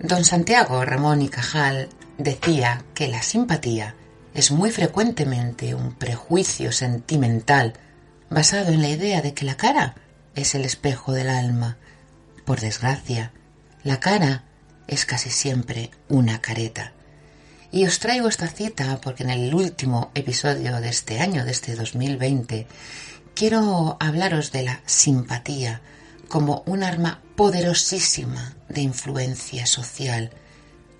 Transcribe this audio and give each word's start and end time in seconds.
Don 0.00 0.24
Santiago 0.24 0.84
Ramón 0.84 1.22
y 1.22 1.28
Cajal 1.28 1.88
decía 2.18 2.84
que 2.94 3.08
la 3.08 3.20
simpatía 3.20 3.96
es 4.32 4.52
muy 4.52 4.70
frecuentemente 4.70 5.74
un 5.74 5.92
prejuicio 5.92 6.70
sentimental 6.70 7.72
basado 8.30 8.70
en 8.70 8.80
la 8.80 8.90
idea 8.90 9.22
de 9.22 9.34
que 9.34 9.44
la 9.44 9.56
cara 9.56 9.96
es 10.36 10.54
el 10.54 10.64
espejo 10.64 11.10
del 11.12 11.28
alma. 11.28 11.78
Por 12.44 12.60
desgracia, 12.60 13.32
la 13.82 13.98
cara 13.98 14.44
es 14.86 15.04
casi 15.04 15.30
siempre 15.30 15.90
una 16.08 16.40
careta. 16.40 16.92
Y 17.72 17.84
os 17.84 17.98
traigo 17.98 18.28
esta 18.28 18.46
cita 18.46 19.00
porque 19.02 19.24
en 19.24 19.30
el 19.30 19.52
último 19.52 20.12
episodio 20.14 20.80
de 20.80 20.90
este 20.90 21.20
año, 21.20 21.44
de 21.44 21.50
este 21.50 21.74
2020, 21.74 22.68
quiero 23.34 23.96
hablaros 23.98 24.52
de 24.52 24.62
la 24.62 24.80
simpatía 24.86 25.80
como 26.28 26.62
un 26.66 26.82
arma 26.82 27.22
poderosísima 27.36 28.54
de 28.68 28.82
influencia 28.82 29.66
social. 29.66 30.30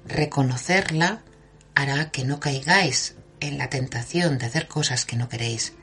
Reconocerla 0.07 1.23
hará 1.75 2.11
que 2.11 2.25
no 2.25 2.41
caigáis 2.41 3.15
en 3.41 3.59
la 3.59 3.69
tentación 3.71 4.39
de 4.39 4.47
hacer 4.47 4.69
cosas 4.69 5.05
que 5.05 5.17
no 5.17 5.29
queréis. 5.29 5.75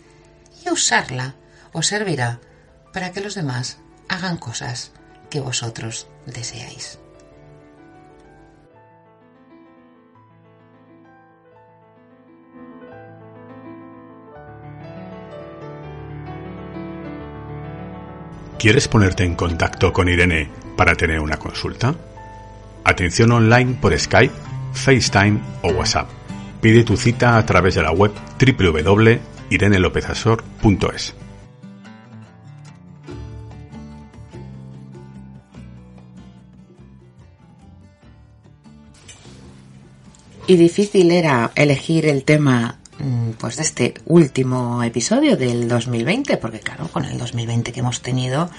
Y 0.66 0.70
usarla 0.70 1.36
os 1.72 1.88
servirá 1.88 2.40
para 2.94 3.12
que 3.12 3.22
los 3.22 3.36
demás 3.36 3.78
hagan 4.10 4.38
cosas 4.38 4.92
que 5.30 5.40
vosotros 5.40 6.08
deseáis. 6.26 7.00
¿Quieres 18.58 18.88
ponerte 18.88 19.24
en 19.24 19.36
contacto 19.36 19.92
con 19.92 20.08
Irene 20.10 20.50
para 20.78 20.96
tener 20.96 21.20
una 21.20 21.38
consulta? 21.38 21.96
Atención 22.84 23.32
online 23.32 23.78
por 23.82 23.98
Skype, 23.98 24.34
FaceTime 24.74 25.40
o 25.62 25.70
WhatsApp. 25.70 26.10
Pide 26.62 26.84
tu 26.84 26.98
cita 26.98 27.38
a 27.38 27.46
través 27.46 27.76
de 27.76 27.84
la 27.84 27.92
web 27.92 28.12
www.irenelopezasor.es. 28.40 31.16
Y 40.48 40.58
difícil 40.58 41.10
era 41.12 41.52
elegir 41.56 42.06
el 42.06 42.24
tema 42.24 42.78
pues 43.36 43.58
de 43.58 43.64
este 43.64 43.94
último 44.06 44.84
episodio 44.84 45.38
del 45.38 45.68
2020, 45.68 46.38
porque 46.38 46.60
claro, 46.60 46.88
con 46.88 47.06
el 47.06 47.18
2020 47.18 47.72
que 47.72 47.80
hemos 47.80 48.02
tenido 48.02 48.50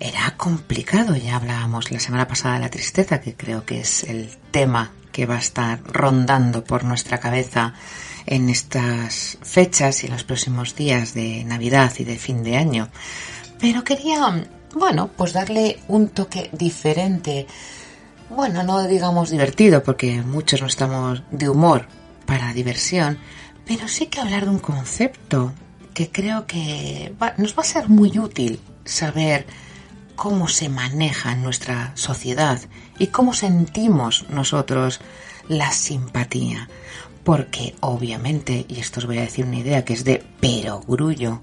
era 0.00 0.34
complicado. 0.36 1.16
Ya 1.16 1.36
hablábamos 1.36 1.90
la 1.90 2.00
semana 2.00 2.28
pasada 2.28 2.54
de 2.54 2.60
la 2.60 2.70
tristeza, 2.70 3.20
que 3.20 3.34
creo 3.34 3.64
que 3.64 3.80
es 3.80 4.04
el 4.04 4.30
tema 4.50 4.92
que 5.12 5.26
va 5.26 5.36
a 5.36 5.38
estar 5.38 5.82
rondando 5.84 6.64
por 6.64 6.84
nuestra 6.84 7.18
cabeza 7.18 7.74
en 8.26 8.48
estas 8.48 9.38
fechas 9.42 10.02
y 10.02 10.06
en 10.06 10.12
los 10.12 10.24
próximos 10.24 10.74
días 10.74 11.14
de 11.14 11.44
Navidad 11.44 11.92
y 11.98 12.04
de 12.04 12.18
fin 12.18 12.42
de 12.42 12.56
año. 12.56 12.88
Pero 13.60 13.84
quería, 13.84 14.46
bueno, 14.74 15.10
pues 15.16 15.32
darle 15.32 15.78
un 15.88 16.08
toque 16.08 16.50
diferente 16.52 17.46
bueno, 18.30 18.62
no 18.62 18.86
digamos 18.86 19.30
divertido, 19.30 19.82
porque 19.82 20.22
muchos 20.22 20.60
no 20.60 20.66
estamos 20.66 21.22
de 21.30 21.48
humor 21.48 21.86
para 22.26 22.52
diversión, 22.52 23.18
pero 23.66 23.88
sí 23.88 24.06
que 24.06 24.20
hablar 24.20 24.44
de 24.44 24.50
un 24.50 24.58
concepto 24.58 25.52
que 25.94 26.10
creo 26.10 26.46
que 26.46 27.14
nos 27.38 27.56
va 27.56 27.62
a 27.62 27.66
ser 27.66 27.88
muy 27.88 28.18
útil 28.18 28.60
saber 28.84 29.46
cómo 30.16 30.48
se 30.48 30.68
maneja 30.68 31.32
en 31.32 31.42
nuestra 31.42 31.92
sociedad 31.96 32.60
y 32.98 33.08
cómo 33.08 33.32
sentimos 33.32 34.26
nosotros 34.28 35.00
la 35.48 35.70
simpatía. 35.72 36.68
Porque 37.22 37.74
obviamente, 37.80 38.66
y 38.68 38.80
esto 38.80 39.00
os 39.00 39.06
voy 39.06 39.18
a 39.18 39.22
decir 39.22 39.46
una 39.46 39.58
idea 39.58 39.84
que 39.84 39.94
es 39.94 40.04
de 40.04 40.22
perogrullo, 40.40 41.40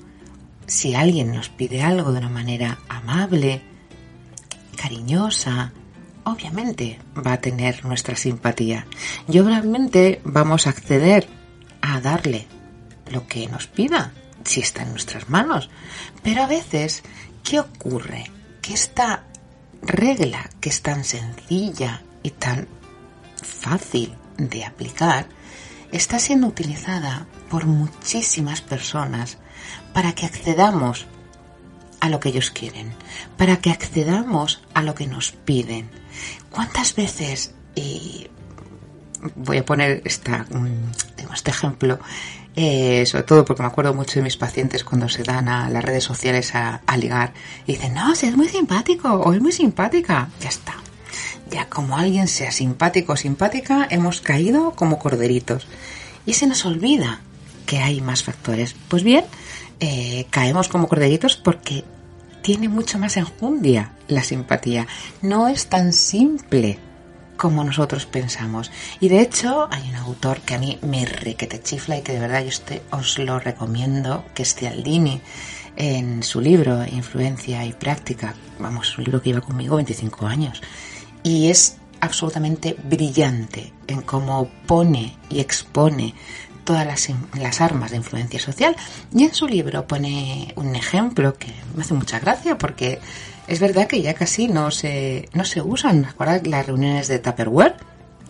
si 0.67 0.93
alguien 0.93 1.33
nos 1.33 1.49
pide 1.49 1.81
algo 1.81 2.11
de 2.11 2.19
una 2.19 2.29
manera 2.29 2.79
amable, 2.87 3.61
cariñosa, 4.75 5.73
obviamente 6.23 6.99
va 7.15 7.33
a 7.33 7.41
tener 7.41 7.83
nuestra 7.83 8.15
simpatía 8.15 8.85
y 9.27 9.39
obviamente 9.39 10.21
vamos 10.23 10.67
a 10.67 10.69
acceder 10.69 11.27
a 11.91 12.01
darle 12.01 12.47
lo 13.09 13.27
que 13.27 13.47
nos 13.47 13.67
pida 13.67 14.13
si 14.43 14.61
está 14.61 14.83
en 14.83 14.91
nuestras 14.91 15.29
manos. 15.29 15.69
Pero 16.23 16.43
a 16.43 16.47
veces, 16.47 17.03
¿qué 17.43 17.59
ocurre? 17.59 18.31
Que 18.61 18.73
esta 18.73 19.23
regla 19.81 20.49
que 20.59 20.69
es 20.69 20.81
tan 20.81 21.03
sencilla 21.03 22.03
y 22.23 22.31
tan 22.31 22.67
fácil 23.41 24.15
de 24.37 24.65
aplicar 24.65 25.27
está 25.91 26.19
siendo 26.19 26.47
utilizada 26.47 27.27
por 27.49 27.65
muchísimas 27.65 28.61
personas 28.61 29.37
para 29.93 30.13
que 30.13 30.25
accedamos 30.25 31.07
a 31.99 32.09
lo 32.09 32.19
que 32.19 32.29
ellos 32.29 32.49
quieren, 32.49 32.93
para 33.37 33.57
que 33.57 33.69
accedamos 33.69 34.63
a 34.73 34.81
lo 34.81 34.95
que 34.95 35.07
nos 35.07 35.31
piden. 35.31 35.89
¿Cuántas 36.49 36.95
veces, 36.95 37.53
y 37.75 38.29
voy 39.35 39.57
a 39.57 39.65
poner 39.65 40.01
esta, 40.05 40.45
tengo 41.15 41.33
este 41.33 41.51
ejemplo, 41.51 41.99
eh, 42.55 43.05
sobre 43.05 43.23
todo 43.23 43.45
porque 43.45 43.63
me 43.63 43.69
acuerdo 43.69 43.93
mucho 43.93 44.15
de 44.15 44.23
mis 44.23 44.35
pacientes 44.35 44.83
cuando 44.83 45.07
se 45.07 45.23
dan 45.23 45.47
a 45.47 45.69
las 45.69 45.83
redes 45.83 46.03
sociales 46.03 46.53
a, 46.53 46.81
ligar 46.97 47.33
y 47.65 47.73
dicen, 47.73 47.93
no, 47.93 48.13
si 48.15 48.27
es 48.27 48.35
muy 48.35 48.49
simpático 48.49 49.09
o 49.09 49.33
es 49.33 49.41
muy 49.41 49.51
simpática, 49.51 50.29
ya 50.39 50.49
está. 50.49 50.75
Ya 51.49 51.69
como 51.69 51.97
alguien 51.97 52.27
sea 52.27 52.51
simpático 52.51 53.13
o 53.13 53.17
simpática, 53.17 53.87
hemos 53.89 54.21
caído 54.21 54.71
como 54.71 54.99
corderitos. 54.99 55.67
Y 56.25 56.33
se 56.33 56.47
nos 56.47 56.65
olvida 56.65 57.21
que 57.65 57.79
hay 57.79 57.99
más 57.99 58.23
factores. 58.23 58.75
Pues 58.87 59.03
bien, 59.03 59.25
eh, 59.79 60.27
caemos 60.29 60.67
como 60.67 60.87
corderitos 60.87 61.35
porque 61.35 61.83
tiene 62.41 62.69
mucho 62.69 62.99
más 62.99 63.17
enjundia 63.17 63.93
la 64.07 64.23
simpatía. 64.23 64.87
No 65.21 65.47
es 65.47 65.67
tan 65.67 65.93
simple 65.93 66.79
como 67.41 67.63
nosotros 67.63 68.05
pensamos. 68.05 68.69
Y 68.99 69.09
de 69.09 69.19
hecho, 69.19 69.67
hay 69.71 69.89
un 69.89 69.95
autor 69.95 70.41
que 70.41 70.53
a 70.53 70.59
mí 70.59 70.77
me 70.83 71.07
requete 71.07 71.59
chifla 71.59 71.97
y 71.97 72.03
que 72.03 72.13
de 72.13 72.19
verdad 72.19 72.43
yo 72.43 72.49
este, 72.49 72.83
os 72.91 73.17
lo 73.17 73.39
recomiendo, 73.39 74.23
que 74.35 74.43
es 74.43 74.53
Cialdini, 74.53 75.19
en 75.75 76.21
su 76.21 76.39
libro 76.39 76.85
Influencia 76.85 77.65
y 77.65 77.73
Práctica. 77.73 78.35
Vamos, 78.59 78.95
un 78.95 79.05
libro 79.05 79.23
que 79.23 79.31
lleva 79.31 79.41
conmigo 79.41 79.75
25 79.77 80.27
años. 80.27 80.61
Y 81.23 81.49
es 81.49 81.77
absolutamente 81.99 82.77
brillante 82.83 83.73
en 83.87 84.03
cómo 84.03 84.47
pone 84.67 85.17
y 85.31 85.39
expone 85.39 86.13
todas 86.71 87.09
las, 87.37 87.59
armas 87.59 87.91
de 87.91 87.97
influencia 87.97 88.39
social. 88.39 88.77
Y 89.13 89.25
en 89.25 89.33
su 89.33 89.45
libro 89.45 89.85
pone 89.87 90.53
un 90.55 90.73
ejemplo 90.73 91.33
que 91.33 91.53
me 91.75 91.81
hace 91.81 91.93
mucha 91.93 92.17
gracia 92.19 92.57
porque 92.57 92.99
es 93.47 93.59
verdad 93.59 93.87
que 93.87 94.01
ya 94.01 94.13
casi 94.13 94.47
no 94.47 94.71
se, 94.71 95.27
no 95.33 95.43
se 95.43 95.61
usan. 95.61 96.07
Ahora 96.17 96.39
las 96.45 96.65
reuniones 96.65 97.09
de 97.09 97.19
Tupperware, 97.19 97.75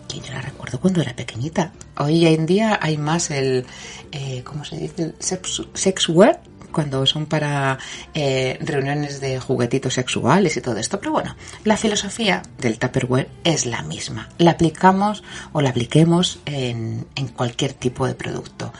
que 0.08 0.18
yo 0.18 0.32
las 0.32 0.44
recuerdo 0.44 0.80
cuando 0.80 1.00
era 1.00 1.14
pequeñita. 1.14 1.72
Hoy 1.98 2.26
en 2.26 2.44
día 2.46 2.80
hay 2.82 2.96
más 2.96 3.30
el, 3.30 3.64
eh, 4.10 4.42
¿cómo 4.44 4.64
se 4.64 4.76
dice? 4.76 5.02
El 5.04 5.14
sexware, 5.20 6.40
cuando 6.72 7.06
son 7.06 7.26
para 7.26 7.78
eh, 8.14 8.58
reuniones 8.60 9.20
de 9.20 9.38
juguetitos 9.38 9.94
sexuales 9.94 10.56
y 10.56 10.60
todo 10.60 10.76
esto. 10.78 10.98
Pero 10.98 11.12
bueno, 11.12 11.36
la 11.64 11.76
filosofía 11.76 12.42
del 12.58 12.78
Tupperware 12.78 13.28
es 13.44 13.66
la 13.66 13.82
misma. 13.82 14.28
La 14.38 14.52
aplicamos 14.52 15.22
o 15.52 15.60
la 15.60 15.70
apliquemos 15.70 16.40
en, 16.46 17.06
cualquier 17.36 17.72
tipo 17.74 18.06
de 18.06 18.14
producto. 18.14 18.72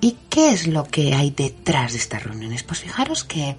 ¿Y 0.00 0.16
qué 0.28 0.50
es 0.50 0.66
lo 0.66 0.84
que 0.84 1.14
hay 1.14 1.30
detrás 1.30 1.92
de 1.92 1.98
estas 1.98 2.24
reuniones? 2.24 2.62
Pues 2.62 2.80
fijaros 2.80 3.24
que, 3.24 3.56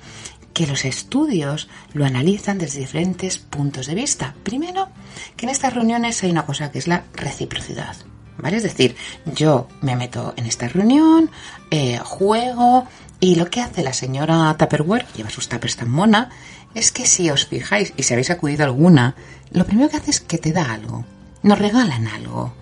que 0.54 0.68
los 0.68 0.84
estudios 0.84 1.70
lo 1.94 2.06
analizan 2.06 2.58
desde 2.58 2.80
diferentes 2.80 3.38
puntos 3.38 3.88
de 3.88 3.96
vista. 3.96 4.36
Primero, 4.44 4.90
que 5.38 5.46
en 5.46 5.52
estas 5.52 5.74
reuniones 5.74 6.22
hay 6.24 6.32
una 6.32 6.46
cosa 6.46 6.72
que 6.72 6.80
es 6.80 6.88
la 6.88 7.06
reciprocidad. 7.14 7.96
¿Vale? 8.38 8.58
Es 8.58 8.64
decir, 8.64 8.96
yo 9.26 9.68
me 9.82 9.96
meto 9.96 10.34
en 10.38 10.46
esta 10.46 10.68
reunión, 10.68 11.30
eh, 11.70 12.00
juego, 12.04 12.88
y 13.20 13.36
lo 13.36 13.50
que 13.50 13.62
hace 13.62 13.84
la 13.84 13.94
señora 13.94 14.56
Tupperware, 14.58 15.06
que 15.06 15.18
lleva 15.18 15.30
sus 15.30 15.48
tuppers 15.48 15.78
tan 15.78 15.90
mona, 15.90 16.30
es 16.74 16.92
que 16.92 17.06
si 17.06 17.30
os 17.30 17.46
fijáis 17.46 17.94
y 17.96 18.04
si 18.04 18.14
habéis 18.14 18.32
acudido 18.32 18.64
a 18.64 18.68
alguna, 18.68 19.16
lo 19.52 19.66
primero 19.66 19.90
que 19.90 19.98
hace 19.98 20.12
es 20.12 20.20
que 20.20 20.38
te 20.38 20.52
da 20.52 20.74
algo. 20.74 21.06
Nos 21.44 21.60
regalan 21.60 22.08
algo. 22.08 22.54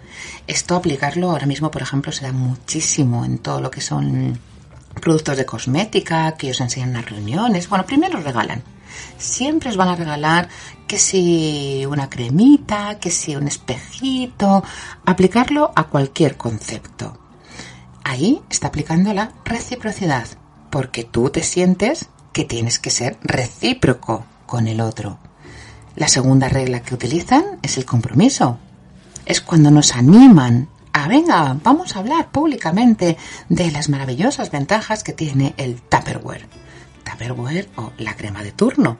Esto 0.47 0.75
aplicarlo 0.75 1.31
ahora 1.31 1.45
mismo, 1.45 1.71
por 1.71 1.81
ejemplo, 1.81 2.11
se 2.11 2.25
da 2.25 2.31
muchísimo 2.31 3.25
en 3.25 3.37
todo 3.37 3.61
lo 3.61 3.71
que 3.71 3.81
son 3.81 4.37
productos 4.99 5.37
de 5.37 5.45
cosmética, 5.45 6.33
que 6.33 6.51
os 6.51 6.61
enseñan 6.61 6.89
en 6.89 6.95
las 6.95 7.09
reuniones. 7.09 7.69
Bueno, 7.69 7.85
primero 7.85 8.19
os 8.19 8.23
regalan. 8.23 8.61
Siempre 9.17 9.69
os 9.69 9.77
van 9.77 9.89
a 9.89 9.95
regalar 9.95 10.49
que 10.87 10.99
si 10.99 11.85
una 11.87 12.09
cremita, 12.09 12.99
que 12.99 13.11
si 13.11 13.35
un 13.35 13.47
espejito, 13.47 14.63
aplicarlo 15.05 15.71
a 15.75 15.85
cualquier 15.85 16.37
concepto. 16.37 17.17
Ahí 18.03 18.41
está 18.49 18.67
aplicando 18.67 19.13
la 19.13 19.31
reciprocidad, 19.45 20.27
porque 20.69 21.03
tú 21.03 21.29
te 21.29 21.43
sientes 21.43 22.09
que 22.33 22.45
tienes 22.45 22.79
que 22.79 22.89
ser 22.89 23.17
recíproco 23.23 24.25
con 24.45 24.67
el 24.67 24.81
otro. 24.81 25.19
La 25.95 26.07
segunda 26.07 26.49
regla 26.49 26.81
que 26.81 26.95
utilizan 26.95 27.59
es 27.61 27.77
el 27.77 27.85
compromiso. 27.85 28.57
Es 29.25 29.41
cuando 29.41 29.71
nos 29.71 29.95
animan 29.95 30.69
a, 30.93 31.07
venga, 31.07 31.57
vamos 31.63 31.95
a 31.95 31.99
hablar 31.99 32.31
públicamente 32.31 33.17
de 33.49 33.71
las 33.71 33.89
maravillosas 33.89 34.51
ventajas 34.51 35.03
que 35.03 35.13
tiene 35.13 35.53
el 35.57 35.81
Tupperware. 35.81 36.47
Tupperware 37.03 37.69
o 37.75 37.91
la 37.97 38.15
crema 38.15 38.43
de 38.43 38.51
turno. 38.51 38.97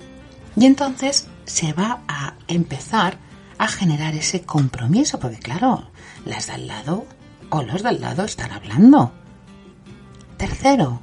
Y 0.55 0.65
entonces 0.65 1.27
se 1.45 1.73
va 1.73 2.01
a 2.07 2.35
empezar 2.47 3.17
a 3.57 3.67
generar 3.67 4.15
ese 4.15 4.41
compromiso, 4.41 5.19
porque 5.19 5.37
claro, 5.37 5.89
las 6.25 6.47
de 6.47 6.53
al 6.53 6.67
lado 6.67 7.05
o 7.49 7.61
los 7.61 7.83
de 7.83 7.89
al 7.89 8.01
lado 8.01 8.25
están 8.25 8.51
hablando. 8.51 9.13
Tercero, 10.37 11.01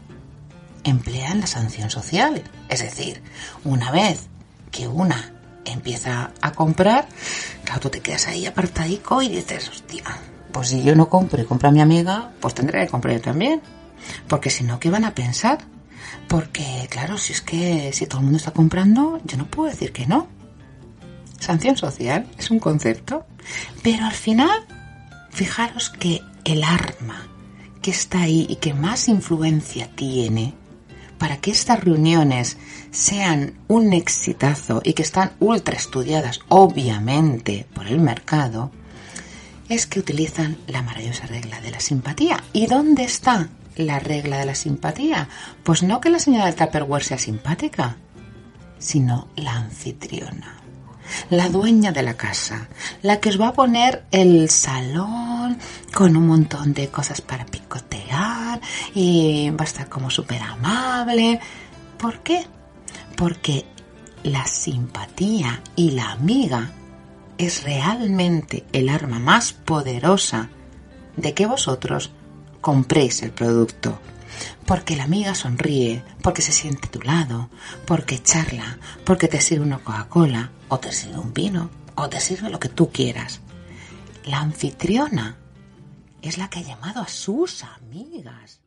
emplean 0.84 1.40
la 1.40 1.46
sanción 1.46 1.90
social. 1.90 2.42
Es 2.68 2.80
decir, 2.80 3.22
una 3.64 3.90
vez 3.90 4.26
que 4.70 4.88
una 4.88 5.34
empieza 5.64 6.32
a 6.40 6.52
comprar, 6.52 7.08
claro, 7.64 7.80
tú 7.80 7.90
te 7.90 8.00
quedas 8.00 8.26
ahí 8.26 8.46
apartadico 8.46 9.22
y 9.22 9.28
dices, 9.28 9.68
hostia, 9.68 10.04
pues 10.52 10.68
si 10.68 10.82
yo 10.82 10.94
no 10.94 11.08
compro 11.08 11.40
y 11.40 11.46
compra 11.46 11.70
mi 11.70 11.80
amiga, 11.80 12.32
pues 12.40 12.54
tendré 12.54 12.84
que 12.84 12.90
comprar 12.90 13.14
yo 13.14 13.20
también. 13.20 13.62
Porque 14.26 14.50
si 14.50 14.64
no, 14.64 14.80
¿qué 14.80 14.90
van 14.90 15.04
a 15.04 15.14
pensar? 15.14 15.58
Porque, 16.28 16.86
claro, 16.90 17.18
si 17.18 17.32
es 17.32 17.40
que 17.40 17.92
si 17.92 18.06
todo 18.06 18.18
el 18.18 18.24
mundo 18.24 18.38
está 18.38 18.52
comprando, 18.52 19.20
yo 19.24 19.36
no 19.36 19.46
puedo 19.46 19.70
decir 19.70 19.92
que 19.92 20.06
no. 20.06 20.28
Sanción 21.38 21.76
social 21.76 22.26
es 22.38 22.50
un 22.50 22.58
concepto. 22.58 23.26
Pero 23.82 24.04
al 24.04 24.12
final, 24.12 24.66
fijaros 25.30 25.90
que 25.90 26.20
el 26.44 26.64
arma 26.64 27.28
que 27.80 27.90
está 27.90 28.22
ahí 28.22 28.46
y 28.48 28.56
que 28.56 28.74
más 28.74 29.08
influencia 29.08 29.88
tiene 29.94 30.54
para 31.18 31.38
que 31.38 31.50
estas 31.50 31.82
reuniones 31.82 32.56
sean 32.90 33.54
un 33.66 33.92
exitazo 33.92 34.80
y 34.84 34.94
que 34.94 35.02
están 35.02 35.32
ultra 35.40 35.76
estudiadas, 35.76 36.40
obviamente, 36.48 37.66
por 37.74 37.88
el 37.88 38.00
mercado, 38.00 38.70
es 39.68 39.86
que 39.86 40.00
utilizan 40.00 40.56
la 40.66 40.82
maravillosa 40.82 41.26
regla 41.26 41.60
de 41.60 41.72
la 41.72 41.80
simpatía. 41.80 42.42
¿Y 42.52 42.66
dónde 42.66 43.04
está 43.04 43.48
la 43.78 43.98
regla 43.98 44.38
de 44.38 44.46
la 44.46 44.54
simpatía? 44.54 45.28
Pues 45.62 45.82
no 45.82 46.00
que 46.00 46.10
la 46.10 46.18
señora 46.18 46.46
del 46.46 46.54
Tupperware 46.54 47.04
sea 47.04 47.18
simpática, 47.18 47.96
sino 48.78 49.28
la 49.36 49.54
anfitriona, 49.54 50.56
la 51.30 51.48
dueña 51.48 51.92
de 51.92 52.02
la 52.02 52.14
casa, 52.14 52.68
la 53.02 53.20
que 53.20 53.30
os 53.30 53.40
va 53.40 53.48
a 53.48 53.52
poner 53.52 54.04
el 54.10 54.50
salón 54.50 55.58
con 55.94 56.16
un 56.16 56.26
montón 56.26 56.74
de 56.74 56.88
cosas 56.88 57.20
para 57.20 57.46
picotear 57.46 58.60
y 58.94 59.50
va 59.50 59.62
a 59.62 59.64
estar 59.64 59.88
como 59.88 60.10
súper 60.10 60.42
amable. 60.42 61.40
¿Por 61.96 62.20
qué? 62.20 62.46
Porque 63.16 63.64
la 64.22 64.46
simpatía 64.46 65.62
y 65.76 65.92
la 65.92 66.12
amiga 66.12 66.72
es 67.38 67.62
realmente 67.62 68.66
el 68.72 68.88
arma 68.88 69.18
más 69.18 69.52
poderosa 69.52 70.50
de 71.16 71.34
que 71.34 71.46
vosotros 71.46 72.10
compréis 72.60 73.22
el 73.22 73.30
producto. 73.32 74.00
Porque 74.66 74.96
la 74.96 75.04
amiga 75.04 75.34
sonríe, 75.34 76.04
porque 76.22 76.42
se 76.42 76.52
siente 76.52 76.88
a 76.88 76.90
tu 76.90 77.00
lado, 77.00 77.50
porque 77.86 78.22
charla, 78.22 78.78
porque 79.04 79.26
te 79.26 79.40
sirve 79.40 79.64
una 79.64 79.78
Coca-Cola, 79.78 80.52
o 80.68 80.78
te 80.78 80.92
sirve 80.92 81.18
un 81.18 81.32
vino, 81.32 81.70
o 81.94 82.08
te 82.08 82.20
sirve 82.20 82.50
lo 82.50 82.60
que 82.60 82.68
tú 82.68 82.90
quieras. 82.90 83.40
La 84.24 84.40
anfitriona 84.40 85.36
es 86.22 86.38
la 86.38 86.48
que 86.50 86.60
ha 86.60 86.62
llamado 86.62 87.00
a 87.00 87.08
sus 87.08 87.64
amigas. 87.64 88.60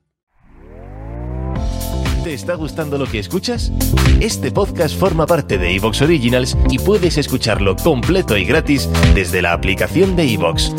¿Te 2.24 2.36
está 2.36 2.54
gustando 2.54 3.00
lo 3.00 3.08
que 3.08 3.18
escuchas? 3.18 3.72
Este 4.20 4.52
podcast 4.52 4.96
forma 4.96 5.26
parte 5.26 5.58
de 5.58 5.76
Evox 5.76 6.04
Originals 6.04 6.56
y 6.70 6.78
puedes 6.78 7.18
escucharlo 7.18 7.76
completo 7.76 8.38
y 8.38 8.46
gratis 8.46 8.88
desde 9.16 9.42
la 9.42 9.54
aplicación 9.54 10.16
de 10.16 10.32
Evox. 10.32 10.72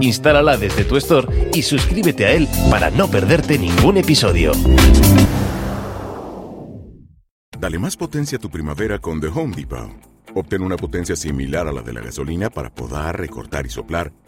Instálala 0.00 0.56
desde 0.56 0.84
tu 0.84 0.96
store 0.96 1.50
y 1.52 1.60
suscríbete 1.60 2.24
a 2.24 2.32
él 2.32 2.48
para 2.70 2.90
no 2.90 3.08
perderte 3.08 3.58
ningún 3.58 3.98
episodio. 3.98 4.52
Dale 7.60 7.78
más 7.78 7.98
potencia 7.98 8.38
a 8.38 8.40
tu 8.40 8.48
primavera 8.48 8.98
con 8.98 9.20
The 9.20 9.26
Home 9.26 9.54
Depot. 9.54 9.90
Obtén 10.34 10.62
una 10.62 10.76
potencia 10.76 11.14
similar 11.14 11.68
a 11.68 11.72
la 11.72 11.82
de 11.82 11.92
la 11.92 12.00
gasolina 12.00 12.48
para 12.48 12.74
podar, 12.74 13.18
recortar 13.18 13.66
y 13.66 13.68
soplar 13.68 14.12